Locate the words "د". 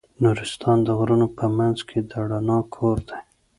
0.83-0.87, 2.09-2.11